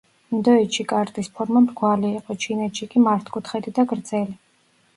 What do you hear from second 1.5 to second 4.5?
მრგვალი იყო, ჩინეთში კი მართკუთხედი და გრძელი.